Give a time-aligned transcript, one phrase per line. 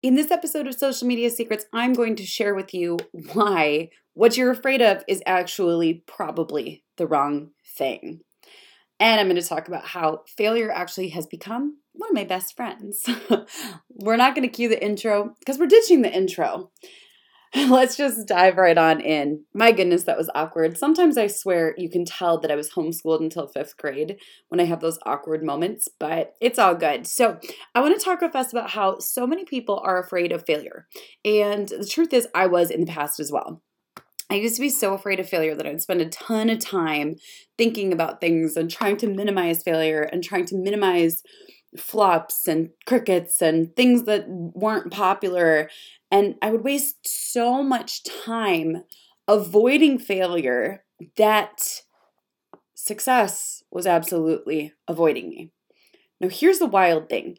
[0.00, 2.98] In this episode of Social Media Secrets, I'm going to share with you
[3.32, 8.20] why what you're afraid of is actually probably the wrong thing.
[9.00, 12.54] And I'm going to talk about how failure actually has become one of my best
[12.54, 13.04] friends.
[13.90, 16.70] we're not going to cue the intro because we're ditching the intro.
[17.68, 19.44] Let's just dive right on in.
[19.54, 20.76] My goodness, that was awkward.
[20.76, 24.64] Sometimes I swear you can tell that I was homeschooled until fifth grade when I
[24.64, 27.06] have those awkward moments, but it's all good.
[27.06, 27.38] So,
[27.74, 30.86] I want to talk with us about how so many people are afraid of failure.
[31.24, 33.62] And the truth is, I was in the past as well.
[34.30, 37.16] I used to be so afraid of failure that I'd spend a ton of time
[37.56, 41.22] thinking about things and trying to minimize failure and trying to minimize
[41.76, 45.68] flops and crickets and things that weren't popular
[46.10, 48.84] and I would waste so much time
[49.26, 50.84] avoiding failure
[51.16, 51.82] that
[52.74, 55.50] success was absolutely avoiding me.
[56.20, 57.36] Now, here's the wild thing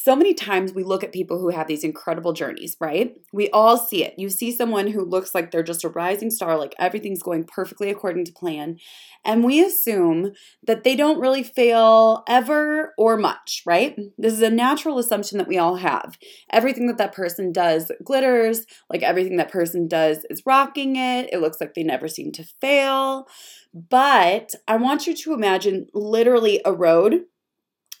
[0.00, 3.16] so many times we look at people who have these incredible journeys, right?
[3.32, 4.14] We all see it.
[4.16, 7.90] You see someone who looks like they're just a rising star, like everything's going perfectly
[7.90, 8.78] according to plan,
[9.24, 13.98] and we assume that they don't really fail ever or much, right?
[14.16, 16.16] This is a natural assumption that we all have.
[16.52, 21.28] Everything that that person does glitters, like everything that person does is rocking it.
[21.32, 23.26] It looks like they never seem to fail.
[23.74, 27.24] But I want you to imagine literally a road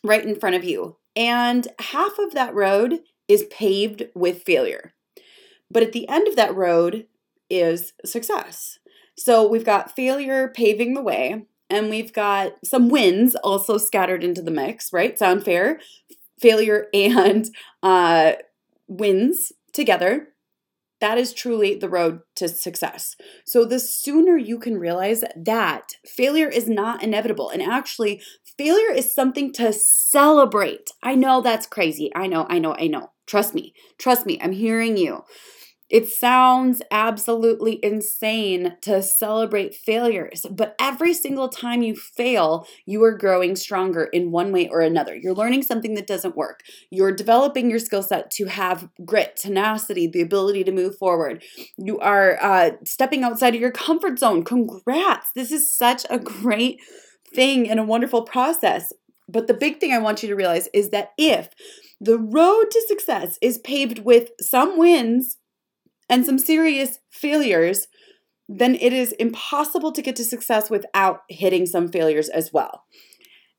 [0.08, 4.94] right in front of you and half of that road is paved with failure.
[5.68, 7.06] But at the end of that road
[7.50, 8.78] is success.
[9.16, 14.40] So we've got failure paving the way, and we've got some wins also scattered into
[14.40, 15.18] the mix, right?
[15.18, 15.80] Sound fair?
[16.40, 17.50] Failure and
[17.82, 18.34] uh,
[18.86, 20.28] wins together
[21.00, 23.16] that is truly the road to success.
[23.44, 28.20] So, the sooner you can realize that failure is not inevitable, and actually,
[28.56, 30.90] failure is something to celebrate.
[31.02, 32.10] I know that's crazy.
[32.14, 33.10] I know, I know, I know.
[33.26, 33.74] Trust me.
[33.98, 34.38] Trust me.
[34.40, 35.22] I'm hearing you.
[35.90, 43.16] It sounds absolutely insane to celebrate failures, but every single time you fail, you are
[43.16, 45.16] growing stronger in one way or another.
[45.16, 46.62] You're learning something that doesn't work.
[46.90, 51.42] You're developing your skill set to have grit, tenacity, the ability to move forward.
[51.78, 54.44] You are uh, stepping outside of your comfort zone.
[54.44, 55.30] Congrats.
[55.34, 56.80] This is such a great
[57.34, 58.92] thing and a wonderful process.
[59.26, 61.48] But the big thing I want you to realize is that if
[62.00, 65.38] the road to success is paved with some wins
[66.08, 67.86] and some serious failures,
[68.48, 72.84] then it is impossible to get to success without hitting some failures as well.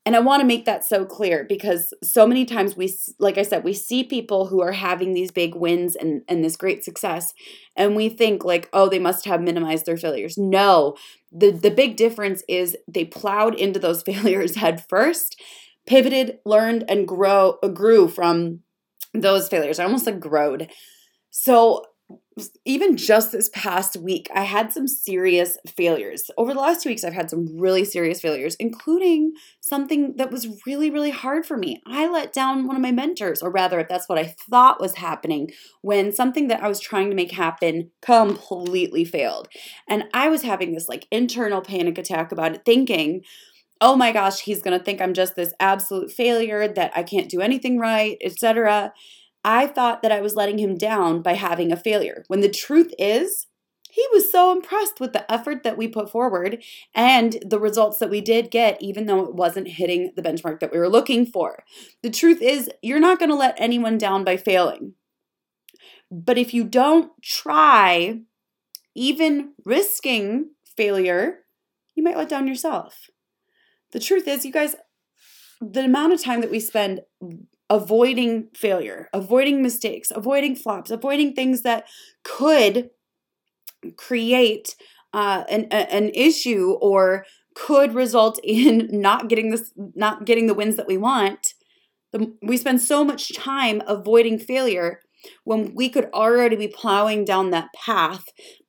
[0.06, 3.42] And I want to make that so clear because so many times we, like I
[3.42, 7.34] said, we see people who are having these big wins and, and this great success,
[7.76, 10.38] and we think like, oh, they must have minimized their failures.
[10.38, 10.96] No,
[11.30, 15.40] the, the big difference is they plowed into those failures head first,
[15.86, 18.60] pivoted, learned, and grow grew from
[19.12, 19.78] those failures.
[19.78, 20.70] I almost like growed.
[21.30, 21.84] So
[22.64, 26.30] even just this past week, I had some serious failures.
[26.36, 30.48] Over the last two weeks, I've had some really serious failures, including something that was
[30.66, 31.82] really, really hard for me.
[31.86, 34.96] I let down one of my mentors, or rather, if that's what I thought was
[34.96, 35.50] happening
[35.82, 39.48] when something that I was trying to make happen completely failed.
[39.88, 43.22] And I was having this like internal panic attack about it, thinking,
[43.80, 47.40] oh my gosh, he's gonna think I'm just this absolute failure, that I can't do
[47.40, 48.92] anything right, etc.
[49.44, 52.24] I thought that I was letting him down by having a failure.
[52.28, 53.46] When the truth is,
[53.90, 56.62] he was so impressed with the effort that we put forward
[56.94, 60.72] and the results that we did get, even though it wasn't hitting the benchmark that
[60.72, 61.64] we were looking for.
[62.02, 64.94] The truth is, you're not going to let anyone down by failing.
[66.10, 68.20] But if you don't try,
[68.94, 71.40] even risking failure,
[71.94, 73.10] you might let down yourself.
[73.92, 74.76] The truth is, you guys,
[75.60, 77.00] the amount of time that we spend
[77.70, 81.86] avoiding failure, avoiding mistakes, avoiding flops, avoiding things that
[82.24, 82.90] could
[83.96, 84.74] create
[85.12, 90.76] uh, an, an issue or could result in not getting this not getting the wins
[90.76, 91.54] that we want
[92.12, 95.00] the, we spend so much time avoiding failure
[95.44, 98.24] when we could already be plowing down that path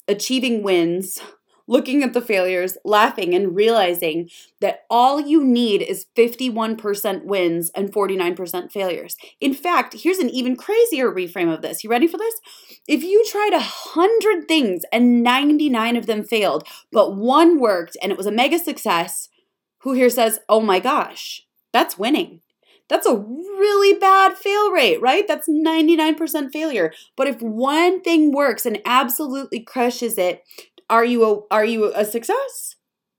[0.07, 1.19] achieving wins
[1.67, 4.29] looking at the failures, laughing, and realizing
[4.59, 9.15] that all you need is 51% wins and 49% failures.
[9.39, 11.83] In fact, here's an even crazier reframe of this.
[11.83, 12.35] You ready for this?
[12.87, 18.17] If you tried 100 things and 99 of them failed, but one worked and it
[18.17, 19.29] was a mega success,
[19.79, 22.41] who here says, oh my gosh, that's winning?
[22.91, 25.25] That's a really bad fail rate, right?
[25.25, 26.91] That's 99% failure.
[27.15, 30.43] But if one thing works and absolutely crushes it,
[30.91, 32.75] are you a are you a success?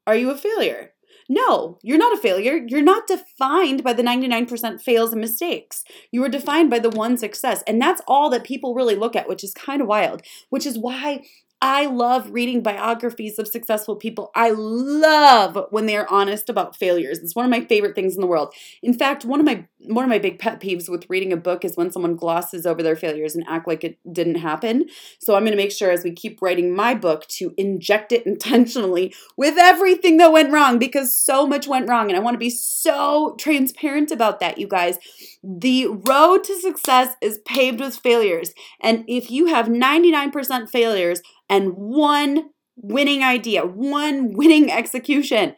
[0.06, 0.92] Are you a failure?
[1.28, 2.60] No, you're not a failure.
[2.66, 5.82] You're not defined by the 99% fails and mistakes.
[6.10, 7.62] You are defined by the one success.
[7.66, 10.78] And that's all that people really look at, which is kind of wild, which is
[10.78, 11.24] why
[11.64, 14.32] I love reading biographies of successful people.
[14.34, 17.20] I love when they are honest about failures.
[17.20, 18.52] It's one of my favorite things in the world.
[18.82, 21.64] In fact, one of my one of my big pet peeves with reading a book
[21.64, 24.86] is when someone glosses over their failures and act like it didn't happen.
[25.20, 28.26] So I'm going to make sure as we keep writing my book to inject it
[28.26, 32.38] intentionally with everything that went wrong because so much went wrong and I want to
[32.38, 34.98] be so transparent about that, you guys.
[35.44, 38.52] The road to success is paved with failures.
[38.80, 45.54] And if you have 99% failures, and one winning idea, one winning execution,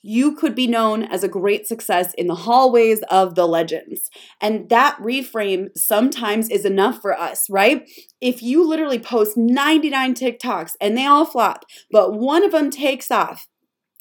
[0.00, 4.08] you could be known as a great success in the hallways of the legends.
[4.40, 7.88] And that reframe sometimes is enough for us, right?
[8.20, 13.10] If you literally post 99 TikToks and they all flop, but one of them takes
[13.10, 13.48] off,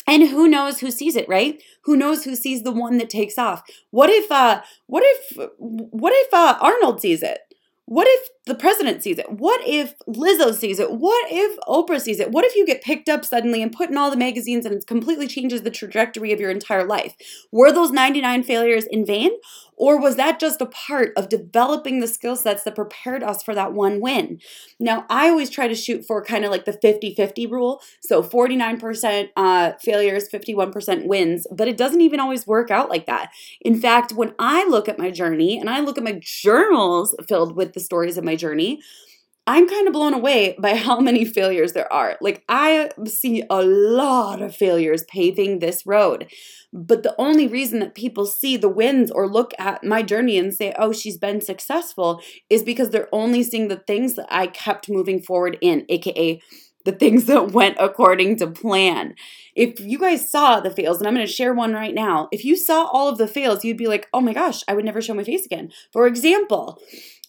[0.07, 3.37] and who knows who sees it right who knows who sees the one that takes
[3.37, 3.61] off
[3.91, 7.37] what if uh what if what if uh arnold sees it
[7.85, 9.31] what if the president sees it?
[9.31, 10.91] What if Lizzo sees it?
[10.91, 12.31] What if Oprah sees it?
[12.31, 14.87] What if you get picked up suddenly and put in all the magazines and it
[14.87, 17.15] completely changes the trajectory of your entire life?
[17.51, 19.31] Were those 99 failures in vain?
[19.81, 23.55] Or was that just a part of developing the skill sets that prepared us for
[23.55, 24.39] that one win?
[24.79, 27.81] Now, I always try to shoot for kind of like the 50 50 rule.
[27.99, 33.31] So 49% uh, failures, 51% wins, but it doesn't even always work out like that.
[33.61, 37.55] In fact, when I look at my journey and I look at my journals filled
[37.55, 38.81] with the stories of my journey,
[39.47, 42.17] I'm kind of blown away by how many failures there are.
[42.21, 46.31] Like, I see a lot of failures paving this road.
[46.73, 50.53] But the only reason that people see the wins or look at my journey and
[50.53, 54.89] say, oh, she's been successful is because they're only seeing the things that I kept
[54.89, 56.41] moving forward in, AKA
[56.85, 59.15] the things that went according to plan.
[59.55, 62.45] If you guys saw the fails, and I'm going to share one right now, if
[62.45, 65.01] you saw all of the fails, you'd be like, oh my gosh, I would never
[65.01, 65.71] show my face again.
[65.91, 66.81] For example,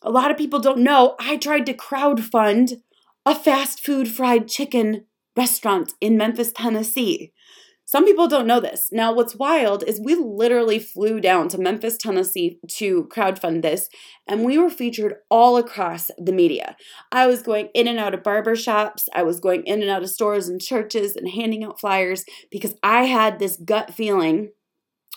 [0.02, 2.82] a lot of people don't know I tried to crowd fund
[3.24, 5.06] a fast food fried chicken
[5.36, 7.32] restaurant in Memphis, Tennessee.
[7.84, 8.88] Some people don't know this.
[8.90, 13.88] Now, what's wild is we literally flew down to Memphis, Tennessee to crowdfund this,
[14.26, 16.74] and we were featured all across the media.
[17.10, 20.02] I was going in and out of barber shops, I was going in and out
[20.02, 24.52] of stores and churches and handing out flyers because I had this gut feeling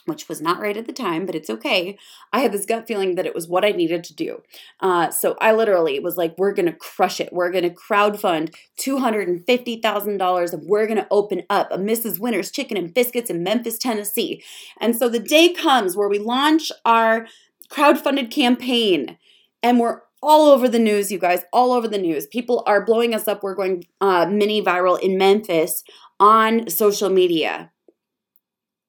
[0.05, 1.97] which was not right at the time, but it's okay.
[2.31, 4.41] I had this gut feeling that it was what I needed to do.
[4.79, 7.33] Uh, so I literally was like, we're going to crush it.
[7.33, 12.19] We're going to crowdfund $250,000 and we're going to open up a Mrs.
[12.19, 14.43] Winner's Chicken and Biscuits in Memphis, Tennessee.
[14.79, 17.27] And so the day comes where we launch our
[17.71, 19.17] crowdfunded campaign
[19.63, 22.25] and we're all over the news, you guys, all over the news.
[22.25, 23.43] People are blowing us up.
[23.43, 25.83] We're going uh, mini viral in Memphis
[26.19, 27.71] on social media.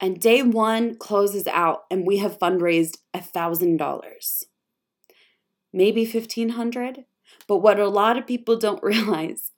[0.01, 4.45] And day one closes out, and we have fundraised $1,000,
[5.73, 7.05] maybe 1,500.
[7.49, 9.53] But what a lot of people don't realize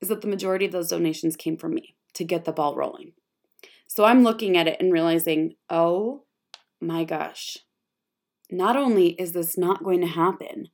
[0.00, 3.12] is that the majority of those donations came from me to get the ball rolling.
[3.86, 6.24] So I'm looking at it and realizing, oh
[6.80, 7.58] my gosh,
[8.50, 10.68] not only is this not going to happen,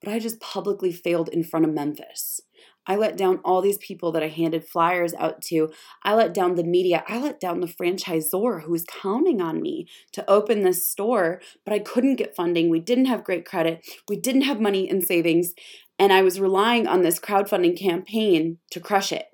[0.00, 2.40] but I just publicly failed in front of Memphis.
[2.86, 5.72] I let down all these people that I handed flyers out to.
[6.02, 7.02] I let down the media.
[7.08, 11.72] I let down the franchisor who was counting on me to open this store, but
[11.72, 12.68] I couldn't get funding.
[12.68, 13.84] We didn't have great credit.
[14.08, 15.54] We didn't have money in savings.
[15.98, 19.26] And I was relying on this crowdfunding campaign to crush it.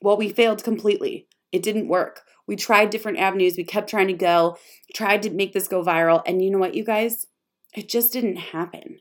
[0.00, 1.26] Well, we failed completely.
[1.50, 2.22] It didn't work.
[2.46, 3.56] We tried different avenues.
[3.56, 4.58] We kept trying to go,
[4.94, 6.22] tried to make this go viral.
[6.26, 7.26] And you know what, you guys?
[7.74, 9.00] It just didn't happen.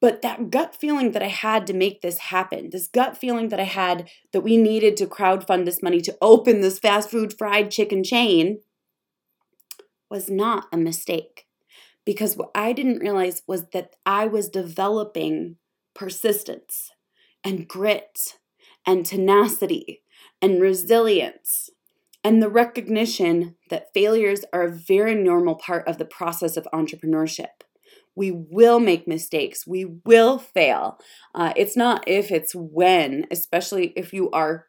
[0.00, 3.58] But that gut feeling that I had to make this happen, this gut feeling that
[3.58, 7.70] I had that we needed to crowdfund this money to open this fast food fried
[7.70, 8.60] chicken chain
[10.08, 11.46] was not a mistake.
[12.04, 15.56] Because what I didn't realize was that I was developing
[15.94, 16.90] persistence
[17.44, 18.38] and grit
[18.86, 20.02] and tenacity
[20.40, 21.70] and resilience
[22.24, 27.62] and the recognition that failures are a very normal part of the process of entrepreneurship.
[28.18, 29.64] We will make mistakes.
[29.64, 30.98] We will fail.
[31.36, 34.66] Uh, it's not if, it's when, especially if you are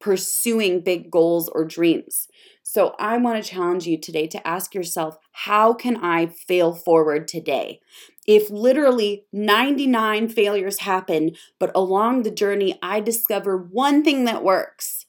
[0.00, 2.26] pursuing big goals or dreams.
[2.62, 7.28] So, I want to challenge you today to ask yourself how can I fail forward
[7.28, 7.80] today?
[8.26, 15.04] If literally 99 failures happen, but along the journey I discover one thing that works,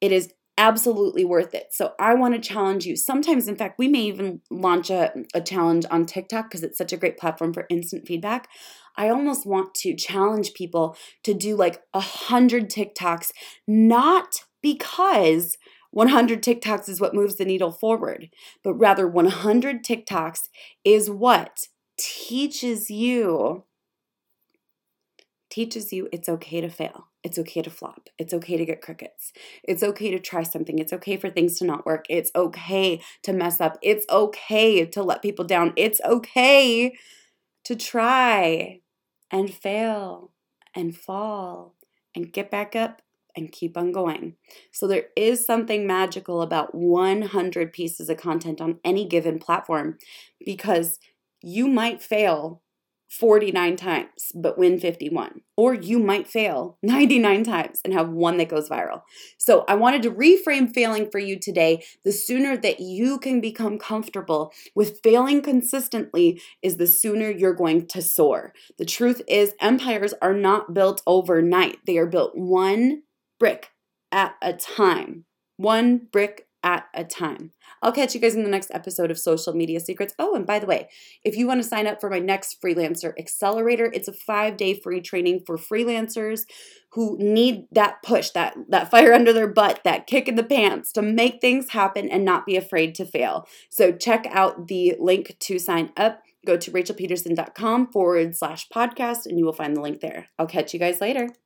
[0.00, 1.68] it is absolutely worth it.
[1.72, 2.96] So I want to challenge you.
[2.96, 6.92] Sometimes, in fact, we may even launch a, a challenge on TikTok because it's such
[6.92, 8.48] a great platform for instant feedback.
[8.96, 13.30] I almost want to challenge people to do like a hundred TikToks,
[13.66, 15.56] not because
[15.90, 18.30] 100 TikToks is what moves the needle forward,
[18.62, 20.48] but rather 100 TikToks
[20.84, 23.64] is what teaches you
[25.56, 27.06] teaches you it's okay to fail.
[27.24, 28.10] It's okay to flop.
[28.18, 29.32] It's okay to get crickets.
[29.64, 30.78] It's okay to try something.
[30.78, 32.04] It's okay for things to not work.
[32.10, 33.78] It's okay to mess up.
[33.80, 35.72] It's okay to let people down.
[35.74, 36.92] It's okay
[37.64, 38.80] to try
[39.30, 40.32] and fail
[40.74, 41.74] and fall
[42.14, 43.00] and get back up
[43.34, 44.34] and keep on going.
[44.72, 49.96] So there is something magical about 100 pieces of content on any given platform
[50.44, 50.98] because
[51.40, 52.60] you might fail
[53.08, 58.48] 49 times but win 51 or you might fail 99 times and have one that
[58.48, 59.02] goes viral.
[59.38, 61.84] So I wanted to reframe failing for you today.
[62.04, 67.86] The sooner that you can become comfortable with failing consistently is the sooner you're going
[67.88, 68.52] to soar.
[68.78, 71.78] The truth is empires are not built overnight.
[71.86, 73.02] They are built one
[73.38, 73.70] brick
[74.12, 75.24] at a time.
[75.56, 77.52] One brick at a time.
[77.82, 80.14] I'll catch you guys in the next episode of Social Media Secrets.
[80.18, 80.88] Oh, and by the way,
[81.24, 84.74] if you want to sign up for my next Freelancer Accelerator, it's a five day
[84.74, 86.42] free training for freelancers
[86.92, 90.92] who need that push, that, that fire under their butt, that kick in the pants
[90.92, 93.46] to make things happen and not be afraid to fail.
[93.68, 96.22] So check out the link to sign up.
[96.46, 100.28] Go to rachelpedersen.com forward slash podcast and you will find the link there.
[100.38, 101.28] I'll catch you guys later.